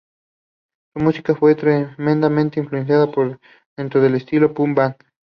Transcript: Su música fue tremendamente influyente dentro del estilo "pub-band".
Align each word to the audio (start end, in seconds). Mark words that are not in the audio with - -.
Su 0.95 0.99
música 1.03 1.35
fue 1.35 1.53
tremendamente 1.53 2.59
influyente 2.59 3.37
dentro 3.77 4.01
del 4.01 4.15
estilo 4.15 4.51
"pub-band". 4.51 4.95